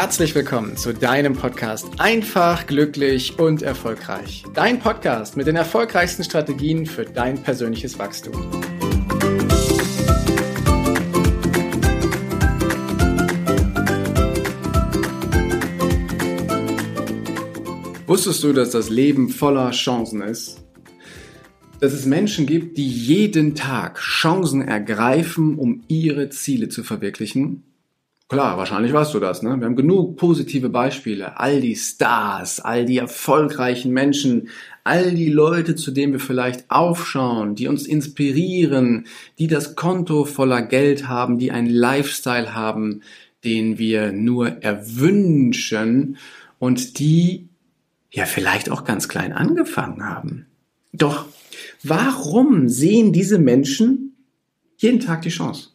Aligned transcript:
herzlich 0.00 0.34
willkommen 0.34 0.78
zu 0.78 0.94
deinem 0.94 1.34
Podcast 1.34 1.86
Einfach, 1.98 2.66
glücklich 2.66 3.38
und 3.38 3.60
erfolgreich. 3.60 4.44
Dein 4.54 4.78
Podcast 4.78 5.36
mit 5.36 5.46
den 5.46 5.56
erfolgreichsten 5.56 6.24
Strategien 6.24 6.86
für 6.86 7.04
dein 7.04 7.42
persönliches 7.42 7.98
Wachstum. 7.98 8.32
Wusstest 18.06 18.42
du, 18.42 18.54
dass 18.54 18.70
das 18.70 18.88
Leben 18.88 19.28
voller 19.28 19.70
Chancen 19.72 20.22
ist? 20.22 20.64
Dass 21.78 21.92
es 21.92 22.06
Menschen 22.06 22.46
gibt, 22.46 22.78
die 22.78 22.88
jeden 22.88 23.54
Tag 23.54 23.98
Chancen 23.98 24.62
ergreifen, 24.62 25.58
um 25.58 25.84
ihre 25.88 26.30
Ziele 26.30 26.70
zu 26.70 26.84
verwirklichen? 26.84 27.69
Klar, 28.30 28.56
wahrscheinlich 28.56 28.92
weißt 28.92 29.12
du 29.12 29.18
das, 29.18 29.42
ne? 29.42 29.58
Wir 29.58 29.66
haben 29.66 29.74
genug 29.74 30.16
positive 30.16 30.68
Beispiele. 30.68 31.40
All 31.40 31.60
die 31.60 31.74
Stars, 31.74 32.60
all 32.60 32.84
die 32.84 32.98
erfolgreichen 32.98 33.92
Menschen, 33.92 34.50
all 34.84 35.10
die 35.16 35.30
Leute, 35.30 35.74
zu 35.74 35.90
denen 35.90 36.12
wir 36.12 36.20
vielleicht 36.20 36.70
aufschauen, 36.70 37.56
die 37.56 37.66
uns 37.66 37.88
inspirieren, 37.88 39.08
die 39.40 39.48
das 39.48 39.74
Konto 39.74 40.24
voller 40.24 40.62
Geld 40.62 41.08
haben, 41.08 41.40
die 41.40 41.50
einen 41.50 41.70
Lifestyle 41.70 42.54
haben, 42.54 43.02
den 43.42 43.78
wir 43.78 44.12
nur 44.12 44.62
erwünschen 44.62 46.16
und 46.60 47.00
die 47.00 47.48
ja 48.12 48.26
vielleicht 48.26 48.70
auch 48.70 48.84
ganz 48.84 49.08
klein 49.08 49.32
angefangen 49.32 50.04
haben. 50.06 50.46
Doch 50.92 51.26
warum 51.82 52.68
sehen 52.68 53.12
diese 53.12 53.40
Menschen 53.40 54.14
jeden 54.76 55.00
Tag 55.00 55.22
die 55.22 55.30
Chance? 55.30 55.69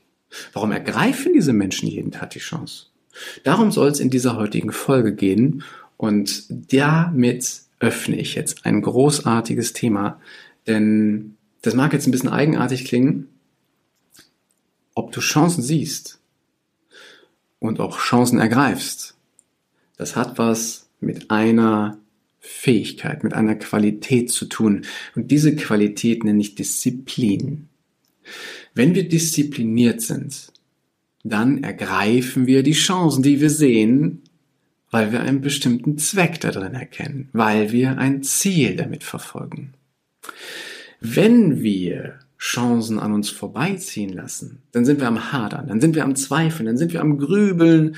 Warum 0.53 0.71
ergreifen 0.71 1.33
diese 1.33 1.53
Menschen 1.53 1.87
jeden 1.87 2.11
Tag 2.11 2.31
die 2.31 2.39
Chance? 2.39 2.87
Darum 3.43 3.71
soll 3.71 3.89
es 3.89 3.99
in 3.99 4.09
dieser 4.09 4.35
heutigen 4.35 4.71
Folge 4.71 5.13
gehen 5.13 5.63
und 5.97 6.45
damit 6.73 7.61
öffne 7.79 8.17
ich 8.17 8.35
jetzt 8.35 8.65
ein 8.65 8.81
großartiges 8.81 9.73
Thema, 9.73 10.19
denn 10.67 11.37
das 11.61 11.73
mag 11.73 11.93
jetzt 11.93 12.07
ein 12.07 12.11
bisschen 12.11 12.29
eigenartig 12.29 12.85
klingen, 12.85 13.27
ob 14.93 15.11
du 15.11 15.19
Chancen 15.19 15.61
siehst 15.61 16.19
und 17.59 17.79
auch 17.79 17.99
Chancen 17.99 18.39
ergreifst. 18.39 19.15
Das 19.97 20.15
hat 20.15 20.37
was 20.37 20.89
mit 20.99 21.31
einer 21.31 21.97
Fähigkeit, 22.39 23.23
mit 23.23 23.33
einer 23.33 23.55
Qualität 23.55 24.29
zu 24.31 24.45
tun. 24.45 24.85
Und 25.15 25.31
diese 25.31 25.55
Qualität 25.55 26.23
nenne 26.23 26.41
ich 26.41 26.55
Disziplin. 26.55 27.69
Wenn 28.75 28.93
wir 28.93 29.07
diszipliniert 29.07 30.01
sind, 30.01 30.51
dann 31.23 31.63
ergreifen 31.63 32.45
wir 32.45 32.61
die 32.61 32.73
Chancen, 32.73 33.23
die 33.23 33.41
wir 33.41 33.49
sehen, 33.49 34.21
weil 34.91 35.11
wir 35.11 35.21
einen 35.21 35.41
bestimmten 35.41 35.97
Zweck 35.97 36.39
darin 36.41 36.75
erkennen, 36.75 37.29
weil 37.33 37.71
wir 37.71 37.97
ein 37.97 38.21
Ziel 38.21 38.75
damit 38.75 39.03
verfolgen. 39.03 39.73
Wenn 40.99 41.63
wir 41.63 42.19
Chancen 42.37 42.99
an 42.99 43.13
uns 43.13 43.29
vorbeiziehen 43.29 44.13
lassen, 44.13 44.61
dann 44.73 44.85
sind 44.85 44.99
wir 44.99 45.07
am 45.07 45.31
Hadern, 45.31 45.67
dann 45.67 45.81
sind 45.81 45.95
wir 45.95 46.03
am 46.03 46.15
Zweifeln, 46.15 46.65
dann 46.65 46.77
sind 46.77 46.93
wir 46.93 47.01
am 47.01 47.17
Grübeln 47.17 47.95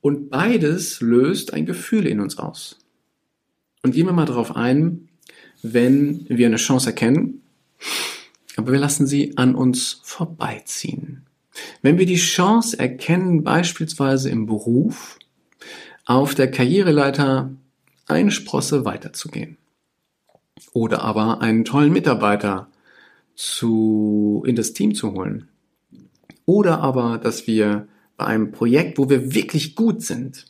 und 0.00 0.30
beides 0.30 1.00
löst 1.00 1.52
ein 1.52 1.66
Gefühl 1.66 2.06
in 2.06 2.20
uns 2.20 2.38
aus. 2.38 2.78
Und 3.82 3.92
gehen 3.92 4.06
wir 4.06 4.12
mal 4.12 4.24
darauf 4.24 4.56
ein, 4.56 5.08
wenn 5.62 6.24
wir 6.28 6.46
eine 6.46 6.56
Chance 6.56 6.88
erkennen, 6.88 7.42
aber 8.58 8.72
wir 8.72 8.80
lassen 8.80 9.06
sie 9.06 9.38
an 9.38 9.54
uns 9.54 10.00
vorbeiziehen. 10.02 11.24
Wenn 11.80 11.96
wir 11.96 12.06
die 12.06 12.16
Chance 12.16 12.78
erkennen, 12.78 13.44
beispielsweise 13.44 14.30
im 14.30 14.46
Beruf, 14.46 15.18
auf 16.04 16.34
der 16.34 16.50
Karriereleiter 16.50 17.50
eine 18.06 18.30
Sprosse 18.32 18.84
weiterzugehen 18.84 19.58
oder 20.72 21.02
aber 21.02 21.40
einen 21.40 21.64
tollen 21.64 21.92
Mitarbeiter 21.92 22.68
zu, 23.36 24.42
in 24.44 24.56
das 24.56 24.72
Team 24.72 24.94
zu 24.94 25.12
holen 25.12 25.48
oder 26.44 26.80
aber, 26.80 27.18
dass 27.18 27.46
wir 27.46 27.86
bei 28.16 28.24
einem 28.24 28.50
Projekt, 28.50 28.98
wo 28.98 29.08
wir 29.08 29.34
wirklich 29.34 29.76
gut 29.76 30.02
sind, 30.02 30.46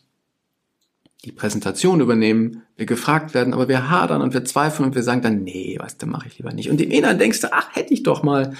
die 1.24 1.32
Präsentation 1.32 2.00
übernehmen, 2.00 2.62
wir 2.76 2.86
gefragt 2.86 3.34
werden, 3.34 3.52
aber 3.52 3.68
wir 3.68 3.90
hadern 3.90 4.22
und 4.22 4.34
wir 4.34 4.44
zweifeln 4.44 4.86
und 4.86 4.94
wir 4.94 5.02
sagen 5.02 5.22
dann, 5.22 5.42
nee, 5.42 5.76
was, 5.80 5.96
dann 5.96 6.10
mache 6.10 6.28
ich 6.28 6.38
lieber 6.38 6.52
nicht. 6.52 6.70
Und 6.70 6.80
im 6.80 6.90
Inneren 6.90 7.18
denkst 7.18 7.40
du, 7.40 7.52
ach, 7.52 7.74
hätte 7.74 7.92
ich 7.92 8.04
doch 8.04 8.22
mal, 8.22 8.54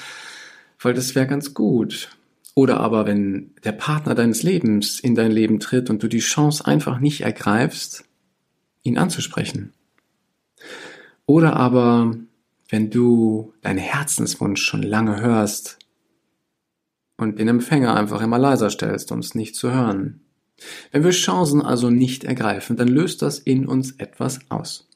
weil 0.81 0.95
das 0.95 1.15
wäre 1.15 1.27
ganz 1.27 1.55
gut. 1.55 2.11
Oder 2.55 2.81
aber 2.81 3.07
wenn 3.07 3.55
der 3.63 3.73
Partner 3.73 4.17
deines 4.17 4.43
Lebens 4.43 4.99
in 4.99 5.15
dein 5.15 5.31
Leben 5.31 5.61
tritt 5.61 5.91
und 5.91 6.03
du 6.03 6.09
die 6.09 6.19
Chance 6.19 6.67
einfach 6.67 6.99
nicht 6.99 7.21
ergreifst, 7.21 8.05
ihn 8.83 8.99
anzusprechen. 8.99 9.73
Oder 11.27 11.55
aber 11.55 12.17
wenn 12.69 12.91
du 12.91 13.55
deinen 13.61 13.79
Herzenswunsch 13.79 14.63
schon 14.63 14.83
lange 14.83 15.21
hörst 15.21 15.79
und 17.17 17.39
den 17.39 17.49
Empfänger 17.49 17.95
einfach 17.95 18.21
immer 18.21 18.39
leiser 18.39 18.71
stellst, 18.71 19.13
um 19.13 19.21
es 19.21 19.35
nicht 19.35 19.55
zu 19.55 19.71
hören. 19.71 20.21
Wenn 20.91 21.05
wir 21.05 21.11
Chancen 21.11 21.63
also 21.63 21.91
nicht 21.91 22.25
ergreifen, 22.25 22.77
dann 22.77 22.89
löst 22.89 23.23
das 23.23 23.39
in 23.39 23.67
uns 23.67 23.93
etwas 23.93 24.41
aus. 24.49 24.89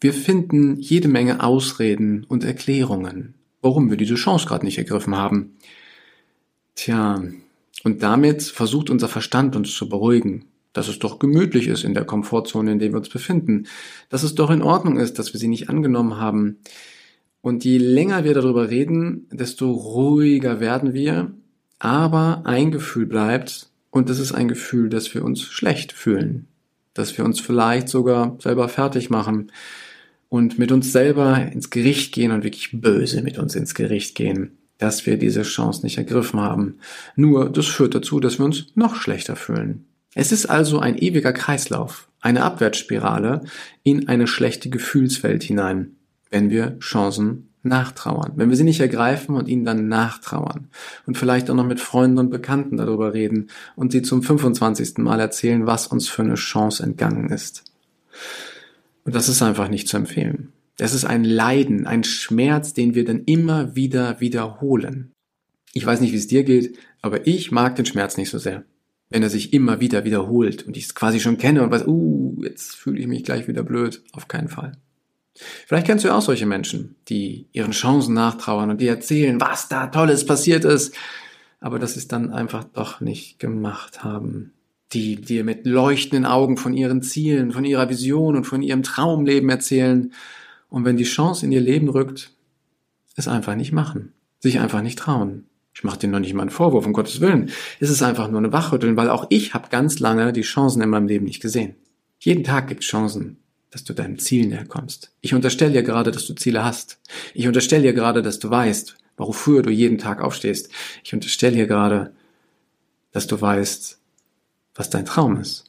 Wir 0.00 0.14
finden 0.14 0.76
jede 0.76 1.08
Menge 1.08 1.42
Ausreden 1.42 2.24
und 2.24 2.44
Erklärungen, 2.44 3.34
warum 3.60 3.90
wir 3.90 3.96
diese 3.96 4.14
Chance 4.14 4.46
gerade 4.46 4.64
nicht 4.64 4.78
ergriffen 4.78 5.16
haben. 5.16 5.56
Tja, 6.74 7.22
und 7.84 8.02
damit 8.02 8.42
versucht 8.42 8.90
unser 8.90 9.08
Verstand 9.08 9.56
uns 9.56 9.74
zu 9.74 9.88
beruhigen, 9.88 10.46
dass 10.72 10.88
es 10.88 10.98
doch 10.98 11.18
gemütlich 11.18 11.66
ist 11.66 11.84
in 11.84 11.94
der 11.94 12.04
Komfortzone, 12.04 12.72
in 12.72 12.78
der 12.78 12.90
wir 12.90 12.98
uns 12.98 13.08
befinden, 13.08 13.66
dass 14.08 14.22
es 14.22 14.34
doch 14.34 14.50
in 14.50 14.62
Ordnung 14.62 14.98
ist, 14.98 15.18
dass 15.18 15.32
wir 15.32 15.40
sie 15.40 15.48
nicht 15.48 15.68
angenommen 15.68 16.16
haben. 16.16 16.58
Und 17.42 17.64
je 17.64 17.78
länger 17.78 18.24
wir 18.24 18.34
darüber 18.34 18.70
reden, 18.70 19.26
desto 19.32 19.70
ruhiger 19.70 20.60
werden 20.60 20.94
wir, 20.94 21.32
aber 21.78 22.42
ein 22.44 22.70
Gefühl 22.70 23.06
bleibt, 23.06 23.69
und 23.90 24.08
das 24.08 24.18
ist 24.18 24.32
ein 24.32 24.48
Gefühl, 24.48 24.88
dass 24.88 25.14
wir 25.14 25.24
uns 25.24 25.42
schlecht 25.42 25.92
fühlen, 25.92 26.48
dass 26.94 27.16
wir 27.16 27.24
uns 27.24 27.40
vielleicht 27.40 27.88
sogar 27.88 28.36
selber 28.40 28.68
fertig 28.68 29.10
machen 29.10 29.50
und 30.28 30.58
mit 30.58 30.72
uns 30.72 30.92
selber 30.92 31.50
ins 31.52 31.70
Gericht 31.70 32.12
gehen 32.12 32.30
und 32.30 32.44
wirklich 32.44 32.70
böse 32.72 33.22
mit 33.22 33.38
uns 33.38 33.54
ins 33.54 33.74
Gericht 33.74 34.14
gehen, 34.14 34.58
dass 34.78 35.06
wir 35.06 35.18
diese 35.18 35.42
Chance 35.42 35.82
nicht 35.82 35.98
ergriffen 35.98 36.40
haben. 36.40 36.78
Nur 37.16 37.50
das 37.50 37.66
führt 37.66 37.94
dazu, 37.94 38.20
dass 38.20 38.38
wir 38.38 38.46
uns 38.46 38.66
noch 38.74 38.94
schlechter 38.94 39.36
fühlen. 39.36 39.86
Es 40.14 40.32
ist 40.32 40.46
also 40.46 40.80
ein 40.80 40.96
ewiger 40.98 41.32
Kreislauf, 41.32 42.08
eine 42.20 42.42
Abwärtsspirale 42.42 43.42
in 43.82 44.08
eine 44.08 44.26
schlechte 44.26 44.70
Gefühlswelt 44.70 45.42
hinein, 45.42 45.96
wenn 46.30 46.50
wir 46.50 46.78
Chancen 46.78 47.49
nachtrauern. 47.62 48.32
Wenn 48.36 48.48
wir 48.48 48.56
sie 48.56 48.64
nicht 48.64 48.80
ergreifen 48.80 49.36
und 49.36 49.48
ihnen 49.48 49.64
dann 49.64 49.88
nachtrauern 49.88 50.68
und 51.06 51.18
vielleicht 51.18 51.50
auch 51.50 51.54
noch 51.54 51.66
mit 51.66 51.80
Freunden 51.80 52.18
und 52.18 52.30
Bekannten 52.30 52.76
darüber 52.76 53.12
reden 53.12 53.50
und 53.76 53.92
sie 53.92 54.02
zum 54.02 54.22
25. 54.22 54.98
Mal 54.98 55.20
erzählen, 55.20 55.66
was 55.66 55.86
uns 55.86 56.08
für 56.08 56.22
eine 56.22 56.36
Chance 56.36 56.82
entgangen 56.82 57.30
ist. 57.30 57.64
Und 59.04 59.14
das 59.14 59.28
ist 59.28 59.42
einfach 59.42 59.68
nicht 59.68 59.88
zu 59.88 59.96
empfehlen. 59.96 60.52
Das 60.76 60.94
ist 60.94 61.04
ein 61.04 61.24
Leiden, 61.24 61.86
ein 61.86 62.04
Schmerz, 62.04 62.72
den 62.72 62.94
wir 62.94 63.04
dann 63.04 63.24
immer 63.24 63.74
wieder 63.76 64.20
wiederholen. 64.20 65.12
Ich 65.72 65.84
weiß 65.84 66.00
nicht, 66.00 66.12
wie 66.12 66.16
es 66.16 66.26
dir 66.26 66.42
geht, 66.42 66.78
aber 67.02 67.26
ich 67.26 67.52
mag 67.52 67.76
den 67.76 67.86
Schmerz 67.86 68.16
nicht 68.16 68.30
so 68.30 68.38
sehr. 68.38 68.64
Wenn 69.10 69.22
er 69.22 69.30
sich 69.30 69.52
immer 69.52 69.80
wieder 69.80 70.04
wiederholt 70.04 70.66
und 70.66 70.76
ich 70.76 70.84
es 70.84 70.94
quasi 70.94 71.20
schon 71.20 71.36
kenne 71.36 71.62
und 71.62 71.70
weiß, 71.70 71.86
uh, 71.86 72.42
jetzt 72.42 72.76
fühle 72.76 73.00
ich 73.00 73.06
mich 73.06 73.24
gleich 73.24 73.48
wieder 73.48 73.62
blöd. 73.62 74.02
Auf 74.12 74.28
keinen 74.28 74.48
Fall. 74.48 74.72
Vielleicht 75.66 75.86
kennst 75.86 76.04
du 76.04 76.14
auch 76.14 76.22
solche 76.22 76.46
Menschen, 76.46 76.96
die 77.08 77.46
ihren 77.52 77.72
Chancen 77.72 78.14
nachtrauern 78.14 78.70
und 78.70 78.80
die 78.80 78.88
erzählen, 78.88 79.40
was 79.40 79.68
da 79.68 79.86
Tolles 79.86 80.26
passiert 80.26 80.64
ist, 80.64 80.94
aber 81.60 81.78
das 81.78 81.96
ist 81.96 82.12
dann 82.12 82.32
einfach 82.32 82.64
doch 82.64 83.00
nicht 83.00 83.38
gemacht 83.38 84.04
haben. 84.04 84.52
Die 84.92 85.16
dir 85.16 85.44
mit 85.44 85.66
leuchtenden 85.66 86.26
Augen 86.26 86.56
von 86.56 86.74
ihren 86.74 87.00
Zielen, 87.00 87.52
von 87.52 87.64
ihrer 87.64 87.88
Vision 87.88 88.36
und 88.36 88.44
von 88.44 88.60
ihrem 88.60 88.82
Traumleben 88.82 89.48
erzählen 89.48 90.12
und 90.68 90.84
wenn 90.84 90.96
die 90.96 91.04
Chance 91.04 91.46
in 91.46 91.52
ihr 91.52 91.60
Leben 91.60 91.88
rückt, 91.88 92.32
es 93.16 93.28
einfach 93.28 93.54
nicht 93.54 93.72
machen, 93.72 94.12
sich 94.38 94.58
einfach 94.58 94.82
nicht 94.82 94.98
trauen. 94.98 95.44
Ich 95.74 95.84
mache 95.84 95.98
dir 95.98 96.08
noch 96.08 96.18
nicht 96.18 96.34
mal 96.34 96.42
einen 96.42 96.50
Vorwurf, 96.50 96.86
um 96.86 96.92
Gottes 96.92 97.20
Willen. 97.20 97.50
Es 97.78 97.90
ist 97.90 98.02
einfach 98.02 98.28
nur 98.28 98.38
eine 98.38 98.52
Wachrütteln, 98.52 98.96
weil 98.96 99.08
auch 99.08 99.26
ich 99.30 99.54
habe 99.54 99.68
ganz 99.70 99.98
lange 99.98 100.32
die 100.32 100.42
Chancen 100.42 100.82
in 100.82 100.90
meinem 100.90 101.06
Leben 101.06 101.24
nicht 101.24 101.40
gesehen. 101.40 101.76
Jeden 102.18 102.44
Tag 102.44 102.68
gibt 102.68 102.82
es 102.82 102.88
Chancen, 102.88 103.38
dass 103.70 103.84
du 103.84 103.94
deinem 103.94 104.18
Ziel 104.18 104.46
näher 104.46 104.66
kommst. 104.66 105.12
Ich 105.20 105.32
unterstelle 105.32 105.72
dir 105.72 105.82
gerade, 105.82 106.10
dass 106.10 106.26
du 106.26 106.34
Ziele 106.34 106.64
hast. 106.64 106.98
Ich 107.34 107.46
unterstelle 107.46 107.82
dir 107.82 107.92
gerade, 107.92 108.22
dass 108.22 108.38
du 108.38 108.50
weißt, 108.50 108.96
wofür 109.16 109.62
du 109.62 109.70
jeden 109.70 109.98
Tag 109.98 110.20
aufstehst. 110.20 110.70
Ich 111.04 111.14
unterstelle 111.14 111.56
dir 111.56 111.66
gerade, 111.66 112.12
dass 113.12 113.26
du 113.26 113.40
weißt, 113.40 114.00
was 114.74 114.90
dein 114.90 115.06
Traum 115.06 115.36
ist. 115.36 115.64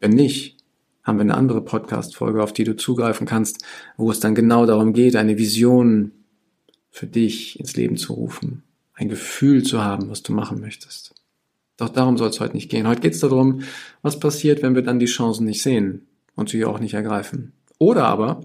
Wenn 0.00 0.12
nicht, 0.12 0.56
haben 1.02 1.18
wir 1.18 1.22
eine 1.22 1.36
andere 1.36 1.62
Podcast-Folge, 1.62 2.42
auf 2.42 2.52
die 2.52 2.64
du 2.64 2.76
zugreifen 2.76 3.26
kannst, 3.26 3.64
wo 3.96 4.10
es 4.10 4.20
dann 4.20 4.34
genau 4.34 4.66
darum 4.66 4.92
geht, 4.92 5.16
eine 5.16 5.38
Vision 5.38 6.12
für 6.90 7.06
dich 7.06 7.58
ins 7.60 7.76
Leben 7.76 7.96
zu 7.96 8.14
rufen, 8.14 8.64
ein 8.94 9.08
Gefühl 9.08 9.62
zu 9.62 9.82
haben, 9.82 10.10
was 10.10 10.22
du 10.22 10.32
machen 10.32 10.60
möchtest. 10.60 11.14
Doch 11.76 11.90
darum 11.90 12.16
soll 12.16 12.30
es 12.30 12.40
heute 12.40 12.54
nicht 12.54 12.70
gehen. 12.70 12.88
Heute 12.88 13.02
geht 13.02 13.14
es 13.14 13.20
darum, 13.20 13.62
was 14.02 14.18
passiert, 14.18 14.62
wenn 14.62 14.74
wir 14.74 14.82
dann 14.82 14.98
die 14.98 15.06
Chancen 15.06 15.44
nicht 15.44 15.62
sehen 15.62 16.06
und 16.36 16.48
sie 16.48 16.64
auch 16.64 16.78
nicht 16.78 16.94
ergreifen. 16.94 17.52
Oder 17.78 18.04
aber, 18.04 18.42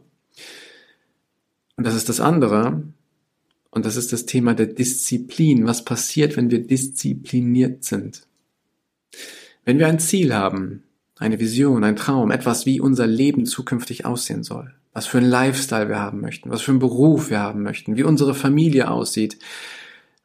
und 1.77 1.85
das 1.85 1.95
ist 1.95 2.09
das 2.09 2.19
andere, 2.19 2.83
und 3.69 3.85
das 3.85 3.95
ist 3.95 4.11
das 4.11 4.25
Thema 4.25 4.53
der 4.53 4.67
Disziplin. 4.67 5.65
Was 5.65 5.85
passiert, 5.85 6.35
wenn 6.35 6.51
wir 6.51 6.65
diszipliniert 6.65 7.83
sind? 7.83 8.27
Wenn 9.63 9.79
wir 9.79 9.87
ein 9.87 9.99
Ziel 9.99 10.33
haben, 10.33 10.83
eine 11.17 11.39
Vision, 11.39 11.83
ein 11.83 11.95
Traum, 11.95 12.31
etwas, 12.31 12.65
wie 12.65 12.81
unser 12.81 13.07
Leben 13.07 13.45
zukünftig 13.45 14.05
aussehen 14.05 14.43
soll, 14.43 14.73
was 14.93 15.05
für 15.05 15.19
ein 15.19 15.29
Lifestyle 15.29 15.87
wir 15.87 15.99
haben 15.99 16.19
möchten, 16.19 16.49
was 16.49 16.61
für 16.61 16.71
einen 16.71 16.79
Beruf 16.79 17.29
wir 17.29 17.39
haben 17.39 17.63
möchten, 17.63 17.95
wie 17.95 18.03
unsere 18.03 18.33
Familie 18.33 18.89
aussieht, 18.89 19.37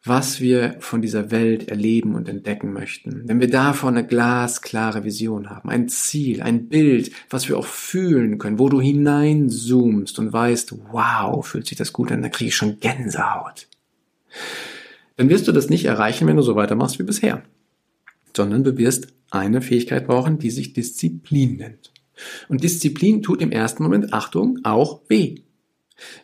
was 0.06 0.40
wir 0.40 0.76
von 0.78 1.02
dieser 1.02 1.30
Welt 1.30 1.68
erleben 1.68 2.14
und 2.14 2.28
entdecken 2.28 2.72
möchten. 2.72 3.22
Wenn 3.26 3.40
wir 3.40 3.50
davon 3.50 3.96
eine 3.96 4.06
glasklare 4.06 5.04
Vision 5.04 5.50
haben, 5.50 5.68
ein 5.68 5.88
Ziel, 5.88 6.42
ein 6.42 6.68
Bild, 6.68 7.10
was 7.28 7.48
wir 7.48 7.58
auch 7.58 7.66
fühlen 7.66 8.38
können, 8.38 8.58
wo 8.58 8.68
du 8.68 8.80
hineinzoomst 8.80 10.18
und 10.18 10.32
weißt, 10.32 10.74
wow, 10.92 11.44
fühlt 11.44 11.66
sich 11.66 11.76
das 11.76 11.92
gut 11.92 12.12
an, 12.12 12.22
da 12.22 12.28
kriege 12.28 12.48
ich 12.48 12.56
schon 12.56 12.78
Gänsehaut. 12.78 13.66
Dann 15.16 15.28
wirst 15.28 15.48
du 15.48 15.52
das 15.52 15.70
nicht 15.70 15.86
erreichen, 15.86 16.28
wenn 16.28 16.36
du 16.36 16.42
so 16.42 16.54
weitermachst 16.54 16.98
wie 16.98 17.04
bisher, 17.04 17.42
sondern 18.36 18.62
du 18.62 18.76
wirst 18.78 19.08
eine 19.30 19.60
Fähigkeit 19.60 20.06
brauchen, 20.06 20.38
die 20.38 20.50
sich 20.50 20.72
Disziplin 20.72 21.56
nennt. 21.56 21.92
Und 22.48 22.62
Disziplin 22.62 23.22
tut 23.22 23.42
im 23.42 23.50
ersten 23.50 23.82
Moment, 23.82 24.12
Achtung, 24.12 24.60
auch 24.62 25.00
weh. 25.08 25.42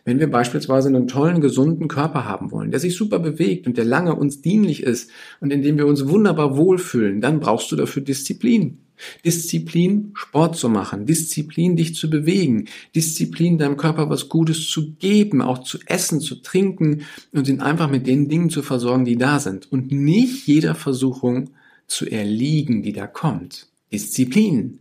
Wenn 0.05 0.19
wir 0.19 0.29
beispielsweise 0.29 0.89
einen 0.89 1.07
tollen, 1.07 1.41
gesunden 1.41 1.87
Körper 1.87 2.25
haben 2.25 2.51
wollen, 2.51 2.71
der 2.71 2.79
sich 2.79 2.95
super 2.95 3.19
bewegt 3.19 3.67
und 3.67 3.77
der 3.77 3.85
lange 3.85 4.15
uns 4.15 4.41
dienlich 4.41 4.83
ist 4.83 5.09
und 5.39 5.51
in 5.51 5.61
dem 5.61 5.77
wir 5.77 5.87
uns 5.87 6.07
wunderbar 6.07 6.57
wohlfühlen, 6.57 7.21
dann 7.21 7.39
brauchst 7.39 7.71
du 7.71 7.75
dafür 7.75 8.03
Disziplin. 8.03 8.79
Disziplin, 9.25 10.11
Sport 10.13 10.55
zu 10.55 10.69
machen, 10.69 11.05
Disziplin, 11.05 11.75
dich 11.75 11.95
zu 11.95 12.09
bewegen, 12.09 12.65
Disziplin, 12.95 13.57
deinem 13.57 13.75
Körper 13.75 14.09
was 14.09 14.29
Gutes 14.29 14.69
zu 14.69 14.93
geben, 14.93 15.41
auch 15.41 15.59
zu 15.59 15.79
essen, 15.87 16.21
zu 16.21 16.35
trinken 16.35 17.03
und 17.31 17.47
ihn 17.49 17.59
einfach 17.59 17.89
mit 17.89 18.07
den 18.07 18.29
Dingen 18.29 18.49
zu 18.49 18.61
versorgen, 18.61 19.03
die 19.03 19.17
da 19.17 19.39
sind 19.39 19.71
und 19.71 19.91
nicht 19.91 20.47
jeder 20.47 20.75
Versuchung 20.75 21.49
zu 21.87 22.09
erliegen, 22.09 22.83
die 22.83 22.93
da 22.93 23.07
kommt. 23.07 23.72
Disziplin 23.93 24.79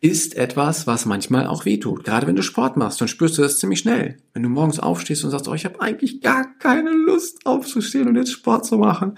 ist 0.00 0.36
etwas, 0.36 0.86
was 0.86 1.04
manchmal 1.04 1.46
auch 1.46 1.66
wehtut. 1.66 2.02
Gerade 2.02 2.26
wenn 2.26 2.34
du 2.34 2.42
Sport 2.42 2.78
machst, 2.78 2.98
dann 2.98 3.08
spürst 3.08 3.36
du 3.36 3.42
das 3.42 3.58
ziemlich 3.58 3.80
schnell. 3.80 4.16
Wenn 4.32 4.42
du 4.42 4.48
morgens 4.48 4.80
aufstehst 4.80 5.22
und 5.22 5.30
sagst, 5.30 5.48
oh, 5.48 5.54
ich 5.54 5.66
habe 5.66 5.82
eigentlich 5.82 6.22
gar 6.22 6.56
keine 6.58 6.90
Lust 6.90 7.44
aufzustehen 7.44 8.08
und 8.08 8.16
jetzt 8.16 8.32
Sport 8.32 8.64
zu 8.64 8.78
machen. 8.78 9.16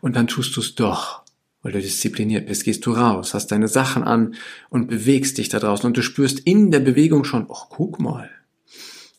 Und 0.00 0.16
dann 0.16 0.26
tust 0.26 0.56
du 0.56 0.60
es 0.60 0.74
doch, 0.74 1.22
weil 1.62 1.72
du 1.72 1.82
diszipliniert 1.82 2.46
bist, 2.46 2.64
gehst 2.64 2.86
du 2.86 2.92
raus, 2.92 3.34
hast 3.34 3.48
deine 3.48 3.68
Sachen 3.68 4.04
an 4.04 4.34
und 4.70 4.88
bewegst 4.88 5.36
dich 5.36 5.50
da 5.50 5.58
draußen 5.58 5.86
und 5.86 5.96
du 5.96 6.02
spürst 6.02 6.40
in 6.40 6.70
der 6.70 6.80
Bewegung 6.80 7.24
schon, 7.24 7.44
oh, 7.48 7.66
guck 7.68 8.00
mal, 8.00 8.30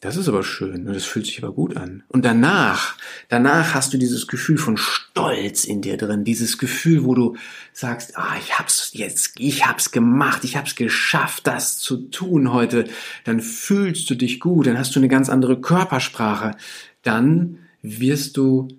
das 0.02 0.16
ist 0.16 0.30
aber 0.30 0.44
schön 0.44 0.88
und 0.88 0.94
das 0.94 1.04
fühlt 1.04 1.26
sich 1.26 1.44
aber 1.44 1.54
gut 1.54 1.76
an. 1.76 2.04
Und 2.08 2.24
danach, 2.24 2.96
danach 3.28 3.74
hast 3.74 3.94
du 3.94 3.98
dieses 3.98 4.28
Gefühl 4.28 4.58
von 4.58 4.78
Stolz 4.78 5.66
in 5.66 5.82
dir 5.82 5.98
drin, 5.98 6.24
dieses 6.24 6.58
Gefühl, 6.58 7.04
wo 7.04 7.16
du 7.16 7.36
sagst, 7.74 8.18
ah, 8.18 8.36
ich 8.40 8.58
hab's 8.58 8.92
jetzt, 8.94 9.34
ich 9.40 9.66
hab's 9.66 9.92
gemacht, 9.92 10.46
ich 10.46 10.56
hab's 10.56 10.76
geschafft, 10.76 11.48
das 11.48 11.80
zu 11.80 11.98
tun 12.10 12.54
heute. 12.54 12.88
Dann 13.26 13.42
fühlst 13.42 14.10
du 14.10 14.16
dich 14.16 14.40
gut, 14.40 14.68
dann 14.68 14.78
hast 14.78 14.96
du 14.96 15.00
eine 15.00 15.10
ganz 15.10 15.30
andere 15.30 15.60
Körpersprache. 15.60 16.56
Dann 17.04 17.60
wirst 17.82 18.38
du 18.38 18.70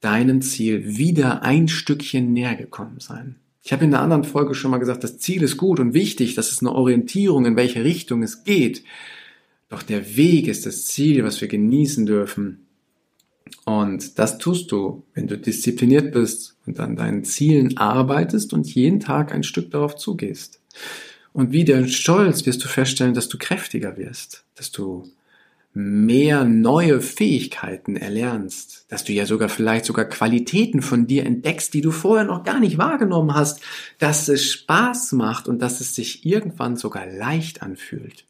deinem 0.00 0.42
Ziel 0.42 0.98
wieder 0.98 1.42
ein 1.42 1.68
Stückchen 1.68 2.34
näher 2.34 2.54
gekommen 2.54 3.00
sein. 3.00 3.36
Ich 3.62 3.72
habe 3.72 3.84
in 3.84 3.94
einer 3.94 4.02
anderen 4.02 4.24
Folge 4.24 4.54
schon 4.54 4.70
mal 4.70 4.78
gesagt, 4.78 5.02
das 5.02 5.18
Ziel 5.18 5.42
ist 5.42 5.56
gut 5.56 5.80
und 5.80 5.94
wichtig, 5.94 6.34
das 6.34 6.52
ist 6.52 6.60
eine 6.60 6.72
Orientierung, 6.72 7.46
in 7.46 7.56
welche 7.56 7.82
Richtung 7.82 8.22
es 8.22 8.44
geht. 8.44 8.84
Doch 9.68 9.82
der 9.82 10.16
Weg 10.16 10.46
ist 10.48 10.66
das 10.66 10.86
Ziel, 10.86 11.24
was 11.24 11.40
wir 11.40 11.48
genießen 11.48 12.06
dürfen. 12.06 12.66
Und 13.64 14.18
das 14.18 14.38
tust 14.38 14.70
du, 14.70 15.04
wenn 15.14 15.26
du 15.26 15.38
diszipliniert 15.38 16.12
bist 16.12 16.56
und 16.66 16.78
an 16.78 16.96
deinen 16.96 17.24
Zielen 17.24 17.76
arbeitest 17.76 18.52
und 18.52 18.72
jeden 18.72 19.00
Tag 19.00 19.32
ein 19.32 19.42
Stück 19.42 19.70
darauf 19.70 19.96
zugehst. 19.96 20.60
Und 21.32 21.52
wie 21.52 21.64
der 21.64 21.86
Stolz 21.88 22.46
wirst 22.46 22.64
du 22.64 22.68
feststellen, 22.68 23.14
dass 23.14 23.28
du 23.28 23.38
kräftiger 23.38 23.96
wirst, 23.96 24.44
dass 24.54 24.70
du 24.70 25.10
mehr 25.74 26.44
neue 26.44 27.02
Fähigkeiten 27.02 27.96
erlernst, 27.96 28.86
dass 28.88 29.04
du 29.04 29.12
ja 29.12 29.26
sogar 29.26 29.50
vielleicht 29.50 29.84
sogar 29.84 30.06
Qualitäten 30.06 30.80
von 30.80 31.06
dir 31.06 31.26
entdeckst, 31.26 31.74
die 31.74 31.82
du 31.82 31.90
vorher 31.90 32.24
noch 32.24 32.44
gar 32.44 32.60
nicht 32.60 32.78
wahrgenommen 32.78 33.34
hast, 33.34 33.60
dass 33.98 34.28
es 34.28 34.50
Spaß 34.50 35.12
macht 35.12 35.48
und 35.48 35.60
dass 35.60 35.82
es 35.82 35.94
sich 35.94 36.24
irgendwann 36.24 36.76
sogar 36.76 37.04
leicht 37.06 37.60
anfühlt 37.60 38.24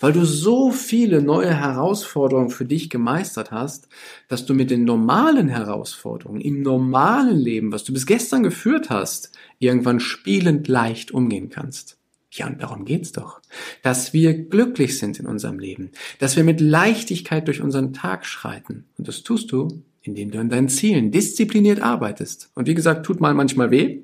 weil 0.00 0.12
du 0.12 0.24
so 0.24 0.70
viele 0.70 1.22
neue 1.22 1.54
Herausforderungen 1.54 2.50
für 2.50 2.64
dich 2.64 2.90
gemeistert 2.90 3.50
hast, 3.50 3.88
dass 4.28 4.46
du 4.46 4.54
mit 4.54 4.70
den 4.70 4.84
normalen 4.84 5.48
Herausforderungen 5.48 6.40
im 6.40 6.62
normalen 6.62 7.38
Leben, 7.38 7.72
was 7.72 7.84
du 7.84 7.92
bis 7.92 8.06
gestern 8.06 8.42
geführt 8.42 8.90
hast, 8.90 9.32
irgendwann 9.58 10.00
spielend 10.00 10.68
leicht 10.68 11.10
umgehen 11.10 11.50
kannst. 11.50 11.98
Ja, 12.30 12.46
und 12.46 12.62
darum 12.62 12.84
geht's 12.84 13.12
doch. 13.12 13.40
Dass 13.82 14.12
wir 14.12 14.34
glücklich 14.34 14.98
sind 14.98 15.18
in 15.18 15.26
unserem 15.26 15.58
Leben. 15.58 15.90
Dass 16.18 16.36
wir 16.36 16.44
mit 16.44 16.60
Leichtigkeit 16.60 17.46
durch 17.46 17.62
unseren 17.62 17.94
Tag 17.94 18.26
schreiten. 18.26 18.84
Und 18.98 19.08
das 19.08 19.22
tust 19.22 19.50
du, 19.50 19.82
indem 20.02 20.30
du 20.30 20.38
an 20.38 20.50
deinen 20.50 20.68
Zielen 20.68 21.10
diszipliniert 21.10 21.80
arbeitest. 21.80 22.50
Und 22.54 22.66
wie 22.66 22.74
gesagt, 22.74 23.06
tut 23.06 23.20
mal 23.20 23.34
manchmal 23.34 23.70
weh. 23.70 24.02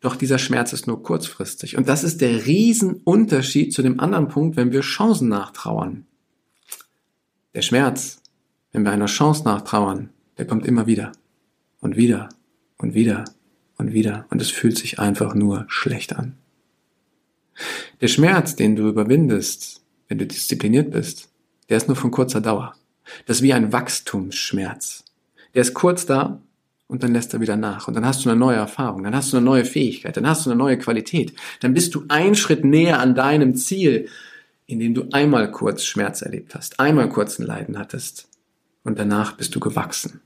Doch 0.00 0.16
dieser 0.16 0.38
Schmerz 0.38 0.72
ist 0.72 0.86
nur 0.86 1.02
kurzfristig. 1.02 1.76
Und 1.76 1.88
das 1.88 2.04
ist 2.04 2.20
der 2.20 2.46
Riesenunterschied 2.46 3.72
zu 3.72 3.82
dem 3.82 3.98
anderen 3.98 4.28
Punkt, 4.28 4.56
wenn 4.56 4.70
wir 4.70 4.80
Chancen 4.80 5.28
nachtrauern. 5.28 6.06
Der 7.54 7.62
Schmerz, 7.62 8.22
wenn 8.72 8.84
wir 8.84 8.92
einer 8.92 9.06
Chance 9.06 9.44
nachtrauern, 9.44 10.10
der 10.36 10.46
kommt 10.46 10.66
immer 10.66 10.86
wieder. 10.86 11.12
Und 11.80 11.96
wieder. 11.96 12.28
Und 12.76 12.94
wieder. 12.94 13.24
Und 13.76 13.92
wieder. 13.92 14.26
Und 14.30 14.40
es 14.40 14.50
fühlt 14.50 14.78
sich 14.78 14.98
einfach 15.00 15.34
nur 15.34 15.64
schlecht 15.68 16.14
an. 16.14 16.36
Der 18.00 18.08
Schmerz, 18.08 18.54
den 18.54 18.76
du 18.76 18.88
überwindest, 18.88 19.82
wenn 20.06 20.18
du 20.18 20.26
diszipliniert 20.26 20.92
bist, 20.92 21.28
der 21.68 21.76
ist 21.76 21.88
nur 21.88 21.96
von 21.96 22.12
kurzer 22.12 22.40
Dauer. 22.40 22.74
Das 23.26 23.38
ist 23.38 23.42
wie 23.42 23.52
ein 23.52 23.72
Wachstumsschmerz. 23.72 25.04
Der 25.54 25.62
ist 25.62 25.74
kurz 25.74 26.06
da 26.06 26.40
und 26.88 27.02
dann 27.02 27.12
lässt 27.12 27.34
er 27.34 27.40
wieder 27.40 27.56
nach. 27.56 27.86
Und 27.86 27.94
dann 27.94 28.04
hast 28.04 28.24
du 28.24 28.30
eine 28.30 28.38
neue 28.38 28.56
Erfahrung, 28.56 29.04
dann 29.04 29.14
hast 29.14 29.32
du 29.32 29.36
eine 29.36 29.46
neue 29.46 29.64
Fähigkeit, 29.64 30.16
dann 30.16 30.26
hast 30.26 30.44
du 30.44 30.50
eine 30.50 30.58
neue 30.58 30.78
Qualität. 30.78 31.34
Dann 31.60 31.74
bist 31.74 31.94
du 31.94 32.04
einen 32.08 32.34
Schritt 32.34 32.64
näher 32.64 32.98
an 32.98 33.14
deinem 33.14 33.54
Ziel, 33.54 34.08
indem 34.66 34.94
du 34.94 35.08
einmal 35.12 35.52
kurz 35.52 35.84
Schmerz 35.84 36.22
erlebt 36.22 36.54
hast, 36.54 36.80
einmal 36.80 37.08
kurz 37.08 37.38
ein 37.38 37.46
Leiden 37.46 37.78
hattest. 37.78 38.28
Und 38.84 38.98
danach 38.98 39.36
bist 39.36 39.54
du 39.54 39.60
gewachsen. 39.60 40.20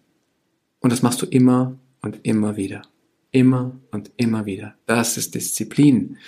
Und 0.80 0.92
das 0.92 1.02
machst 1.02 1.20
du 1.20 1.26
immer 1.26 1.78
und 2.00 2.20
immer 2.22 2.56
wieder. 2.56 2.82
Immer 3.32 3.76
und 3.90 4.10
immer 4.16 4.46
wieder. 4.46 4.74
Das 4.86 5.16
ist 5.16 5.34
Disziplin. 5.34 6.18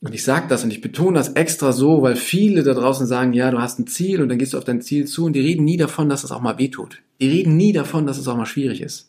Und 0.00 0.14
ich 0.14 0.24
sage 0.24 0.46
das 0.48 0.62
und 0.62 0.70
ich 0.70 0.80
betone 0.80 1.16
das 1.16 1.30
extra 1.30 1.72
so, 1.72 2.02
weil 2.02 2.16
viele 2.16 2.62
da 2.62 2.74
draußen 2.74 3.06
sagen, 3.06 3.32
ja, 3.32 3.50
du 3.50 3.60
hast 3.60 3.78
ein 3.78 3.86
Ziel 3.86 4.20
und 4.20 4.28
dann 4.28 4.38
gehst 4.38 4.52
du 4.52 4.58
auf 4.58 4.64
dein 4.64 4.82
Ziel 4.82 5.06
zu 5.06 5.24
und 5.24 5.32
die 5.32 5.40
reden 5.40 5.64
nie 5.64 5.76
davon, 5.76 6.08
dass 6.08 6.24
es 6.24 6.32
auch 6.32 6.40
mal 6.40 6.58
wehtut. 6.58 7.02
Die 7.20 7.28
reden 7.28 7.56
nie 7.56 7.72
davon, 7.72 8.06
dass 8.06 8.18
es 8.18 8.28
auch 8.28 8.36
mal 8.36 8.46
schwierig 8.46 8.80
ist. 8.80 9.08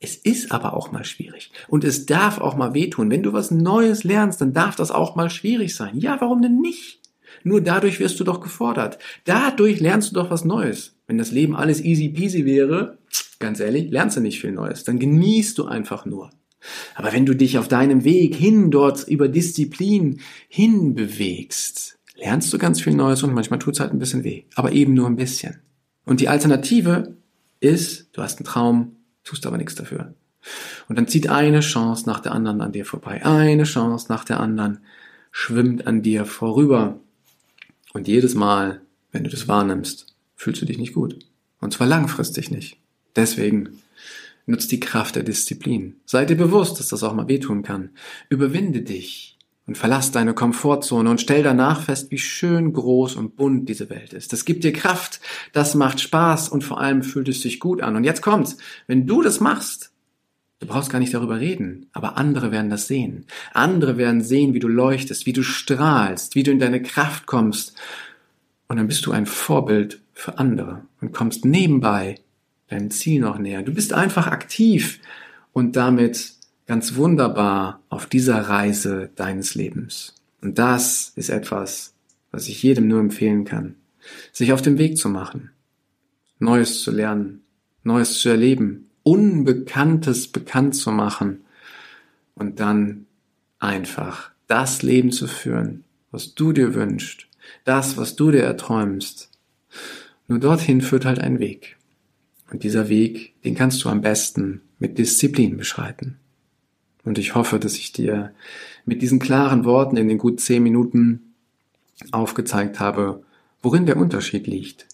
Es 0.00 0.16
ist 0.16 0.50
aber 0.50 0.74
auch 0.74 0.90
mal 0.90 1.04
schwierig. 1.04 1.52
Und 1.68 1.84
es 1.84 2.06
darf 2.06 2.40
auch 2.40 2.56
mal 2.56 2.74
wehtun. 2.74 3.10
Wenn 3.10 3.22
du 3.22 3.32
was 3.32 3.52
Neues 3.52 4.02
lernst, 4.02 4.40
dann 4.40 4.52
darf 4.52 4.74
das 4.74 4.90
auch 4.90 5.14
mal 5.14 5.30
schwierig 5.30 5.76
sein. 5.76 5.96
Ja, 5.98 6.20
warum 6.20 6.42
denn 6.42 6.60
nicht? 6.60 6.98
Nur 7.44 7.60
dadurch 7.60 8.00
wirst 8.00 8.18
du 8.18 8.24
doch 8.24 8.40
gefordert. 8.40 8.98
Dadurch 9.24 9.80
lernst 9.80 10.10
du 10.10 10.14
doch 10.14 10.30
was 10.30 10.44
Neues. 10.44 10.96
Wenn 11.06 11.18
das 11.18 11.30
Leben 11.30 11.54
alles 11.54 11.80
easy 11.80 12.08
peasy 12.08 12.44
wäre, 12.44 12.98
ganz 13.38 13.60
ehrlich, 13.60 13.90
lernst 13.90 14.16
du 14.16 14.20
nicht 14.20 14.40
viel 14.40 14.52
Neues. 14.52 14.82
Dann 14.82 14.98
genießt 14.98 15.56
du 15.58 15.66
einfach 15.66 16.04
nur. 16.04 16.30
Aber 16.94 17.12
wenn 17.12 17.26
du 17.26 17.34
dich 17.34 17.58
auf 17.58 17.68
deinem 17.68 18.04
Weg 18.04 18.34
hin 18.34 18.70
dort 18.70 19.06
über 19.08 19.28
Disziplin 19.28 20.20
hinbewegst, 20.48 21.98
lernst 22.16 22.52
du 22.52 22.58
ganz 22.58 22.80
viel 22.80 22.94
Neues 22.94 23.22
und 23.22 23.34
manchmal 23.34 23.58
tut 23.58 23.74
es 23.74 23.80
halt 23.80 23.92
ein 23.92 23.98
bisschen 23.98 24.24
weh. 24.24 24.44
Aber 24.54 24.72
eben 24.72 24.94
nur 24.94 25.06
ein 25.06 25.16
bisschen. 25.16 25.60
Und 26.04 26.20
die 26.20 26.28
Alternative 26.28 27.16
ist, 27.60 28.08
du 28.12 28.22
hast 28.22 28.38
einen 28.38 28.46
Traum, 28.46 28.96
tust 29.24 29.46
aber 29.46 29.58
nichts 29.58 29.74
dafür. 29.74 30.14
Und 30.88 30.96
dann 30.98 31.06
zieht 31.06 31.28
eine 31.28 31.60
Chance 31.60 32.04
nach 32.06 32.20
der 32.20 32.32
anderen 32.32 32.60
an 32.60 32.72
dir 32.72 32.84
vorbei. 32.84 33.24
Eine 33.24 33.64
Chance 33.64 34.06
nach 34.08 34.24
der 34.24 34.40
anderen 34.40 34.78
schwimmt 35.30 35.86
an 35.86 36.02
dir 36.02 36.24
vorüber. 36.24 36.98
Und 37.92 38.08
jedes 38.08 38.34
Mal, 38.34 38.80
wenn 39.12 39.24
du 39.24 39.30
das 39.30 39.46
wahrnimmst, 39.46 40.14
fühlst 40.34 40.60
du 40.62 40.66
dich 40.66 40.78
nicht 40.78 40.94
gut. 40.94 41.18
Und 41.60 41.72
zwar 41.72 41.86
langfristig 41.86 42.50
nicht. 42.50 42.78
Deswegen 43.14 43.80
nutzt 44.46 44.72
die 44.72 44.80
Kraft 44.80 45.14
der 45.14 45.22
Disziplin. 45.22 45.96
Sei 46.04 46.24
dir 46.24 46.36
bewusst, 46.36 46.80
dass 46.80 46.88
das 46.88 47.04
auch 47.04 47.14
mal 47.14 47.28
wehtun 47.28 47.62
kann. 47.62 47.90
Überwinde 48.28 48.82
dich 48.82 49.31
und 49.66 49.78
verlass 49.78 50.10
deine 50.10 50.34
Komfortzone 50.34 51.08
und 51.08 51.20
stell 51.20 51.42
danach 51.42 51.82
fest, 51.82 52.10
wie 52.10 52.18
schön 52.18 52.72
groß 52.72 53.14
und 53.14 53.36
bunt 53.36 53.68
diese 53.68 53.90
Welt 53.90 54.12
ist. 54.12 54.32
Das 54.32 54.44
gibt 54.44 54.64
dir 54.64 54.72
Kraft, 54.72 55.20
das 55.52 55.74
macht 55.74 56.00
Spaß 56.00 56.48
und 56.48 56.64
vor 56.64 56.80
allem 56.80 57.02
fühlt 57.02 57.28
es 57.28 57.42
sich 57.42 57.60
gut 57.60 57.80
an. 57.80 57.96
Und 57.96 58.04
jetzt 58.04 58.22
kommt's, 58.22 58.56
wenn 58.86 59.06
du 59.06 59.22
das 59.22 59.40
machst, 59.40 59.92
Du 60.62 60.68
brauchst 60.68 60.90
gar 60.90 61.00
nicht 61.00 61.12
darüber 61.12 61.40
reden, 61.40 61.86
aber 61.92 62.16
andere 62.16 62.52
werden 62.52 62.70
das 62.70 62.86
sehen. 62.86 63.26
Andere 63.52 63.96
werden 63.96 64.20
sehen, 64.22 64.54
wie 64.54 64.60
du 64.60 64.68
leuchtest, 64.68 65.26
wie 65.26 65.32
du 65.32 65.42
strahlst, 65.42 66.36
wie 66.36 66.44
du 66.44 66.52
in 66.52 66.60
deine 66.60 66.80
Kraft 66.80 67.26
kommst. 67.26 67.74
Und 68.68 68.76
dann 68.76 68.86
bist 68.86 69.04
du 69.04 69.10
ein 69.10 69.26
Vorbild 69.26 70.00
für 70.14 70.38
andere 70.38 70.82
und 71.00 71.12
kommst 71.12 71.44
nebenbei 71.44 72.20
deinem 72.68 72.92
Ziel 72.92 73.20
noch 73.20 73.38
näher. 73.38 73.64
Du 73.64 73.74
bist 73.74 73.92
einfach 73.92 74.28
aktiv 74.28 75.00
und 75.52 75.74
damit 75.74 76.34
ganz 76.66 76.94
wunderbar 76.94 77.80
auf 77.88 78.06
dieser 78.06 78.40
Reise 78.40 79.10
deines 79.16 79.54
Lebens. 79.54 80.14
Und 80.40 80.58
das 80.58 81.12
ist 81.16 81.28
etwas, 81.28 81.94
was 82.30 82.48
ich 82.48 82.62
jedem 82.62 82.88
nur 82.88 83.00
empfehlen 83.00 83.44
kann, 83.44 83.76
sich 84.32 84.52
auf 84.52 84.62
den 84.62 84.78
Weg 84.78 84.98
zu 84.98 85.08
machen, 85.08 85.50
Neues 86.38 86.82
zu 86.82 86.90
lernen, 86.90 87.42
Neues 87.84 88.18
zu 88.18 88.28
erleben, 88.28 88.88
Unbekanntes 89.04 90.28
bekannt 90.28 90.76
zu 90.76 90.92
machen 90.92 91.44
und 92.34 92.60
dann 92.60 93.06
einfach 93.58 94.30
das 94.46 94.82
Leben 94.82 95.10
zu 95.10 95.26
führen, 95.26 95.84
was 96.10 96.34
du 96.34 96.52
dir 96.52 96.74
wünschst, 96.74 97.26
das, 97.64 97.96
was 97.96 98.16
du 98.16 98.30
dir 98.30 98.42
erträumst. 98.42 99.30
Nur 100.28 100.38
dorthin 100.38 100.80
führt 100.80 101.04
halt 101.04 101.18
ein 101.18 101.38
Weg. 101.38 101.76
Und 102.50 102.62
dieser 102.62 102.88
Weg, 102.88 103.34
den 103.42 103.54
kannst 103.54 103.82
du 103.82 103.88
am 103.88 104.02
besten 104.02 104.60
mit 104.78 104.98
Disziplin 104.98 105.56
beschreiten. 105.56 106.18
Und 107.04 107.18
ich 107.18 107.34
hoffe, 107.34 107.58
dass 107.58 107.74
ich 107.74 107.92
dir 107.92 108.32
mit 108.84 109.02
diesen 109.02 109.18
klaren 109.18 109.64
Worten 109.64 109.96
in 109.96 110.08
den 110.08 110.18
gut 110.18 110.40
zehn 110.40 110.62
Minuten 110.62 111.34
aufgezeigt 112.10 112.80
habe, 112.80 113.22
worin 113.60 113.86
der 113.86 113.96
Unterschied 113.96 114.46
liegt 114.46 114.86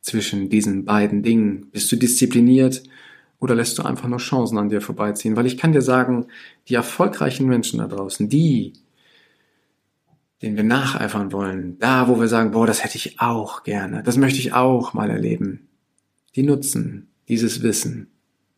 zwischen 0.00 0.48
diesen 0.48 0.84
beiden 0.84 1.22
Dingen. 1.22 1.68
Bist 1.72 1.90
du 1.90 1.96
diszipliniert 1.96 2.82
oder 3.40 3.54
lässt 3.54 3.78
du 3.78 3.82
einfach 3.82 4.08
nur 4.08 4.18
Chancen 4.18 4.58
an 4.58 4.68
dir 4.68 4.80
vorbeiziehen? 4.80 5.36
Weil 5.36 5.46
ich 5.46 5.58
kann 5.58 5.72
dir 5.72 5.82
sagen, 5.82 6.26
die 6.68 6.74
erfolgreichen 6.74 7.46
Menschen 7.46 7.78
da 7.78 7.86
draußen, 7.86 8.28
die, 8.28 8.74
denen 10.42 10.56
wir 10.56 10.64
nacheifern 10.64 11.32
wollen, 11.32 11.78
da 11.78 12.08
wo 12.08 12.20
wir 12.20 12.28
sagen, 12.28 12.50
boah, 12.50 12.66
das 12.66 12.84
hätte 12.84 12.96
ich 12.96 13.20
auch 13.20 13.62
gerne, 13.62 14.02
das 14.02 14.16
möchte 14.16 14.38
ich 14.38 14.52
auch 14.52 14.92
mal 14.92 15.10
erleben, 15.10 15.68
die 16.36 16.42
nutzen 16.42 17.08
dieses 17.28 17.62
Wissen, 17.62 18.08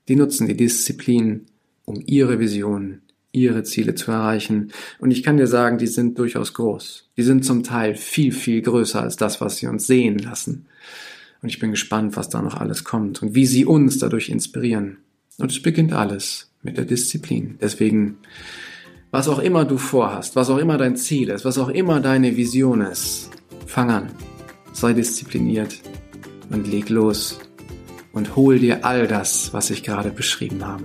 die 0.08 0.16
nutzen 0.16 0.46
die 0.48 0.56
Disziplin, 0.56 1.46
um 1.86 2.02
ihre 2.04 2.38
Vision, 2.38 3.00
ihre 3.32 3.62
Ziele 3.62 3.94
zu 3.94 4.10
erreichen. 4.10 4.72
Und 4.98 5.10
ich 5.10 5.22
kann 5.22 5.38
dir 5.38 5.46
sagen, 5.46 5.78
die 5.78 5.86
sind 5.86 6.18
durchaus 6.18 6.52
groß. 6.52 7.08
Die 7.16 7.22
sind 7.22 7.44
zum 7.44 7.62
Teil 7.62 7.94
viel, 7.94 8.32
viel 8.32 8.60
größer 8.60 9.00
als 9.00 9.16
das, 9.16 9.40
was 9.40 9.56
sie 9.56 9.66
uns 9.66 9.86
sehen 9.86 10.18
lassen. 10.18 10.66
Und 11.40 11.48
ich 11.48 11.58
bin 11.58 11.70
gespannt, 11.70 12.16
was 12.16 12.28
da 12.28 12.42
noch 12.42 12.56
alles 12.56 12.84
kommt 12.84 13.22
und 13.22 13.34
wie 13.34 13.46
sie 13.46 13.64
uns 13.64 13.98
dadurch 13.98 14.28
inspirieren. 14.28 14.98
Und 15.38 15.50
es 15.50 15.62
beginnt 15.62 15.92
alles 15.92 16.50
mit 16.62 16.76
der 16.76 16.84
Disziplin. 16.84 17.56
Deswegen, 17.60 18.18
was 19.10 19.28
auch 19.28 19.38
immer 19.38 19.64
du 19.64 19.78
vorhast, 19.78 20.34
was 20.34 20.50
auch 20.50 20.58
immer 20.58 20.78
dein 20.78 20.96
Ziel 20.96 21.28
ist, 21.28 21.44
was 21.44 21.58
auch 21.58 21.68
immer 21.68 22.00
deine 22.00 22.36
Vision 22.36 22.80
ist, 22.80 23.30
fang 23.66 23.90
an. 23.90 24.10
Sei 24.72 24.92
diszipliniert 24.92 25.80
und 26.50 26.66
leg 26.66 26.88
los 26.88 27.38
und 28.12 28.34
hol 28.34 28.58
dir 28.58 28.84
all 28.84 29.06
das, 29.06 29.52
was 29.52 29.70
ich 29.70 29.82
gerade 29.82 30.10
beschrieben 30.10 30.66
habe. 30.66 30.84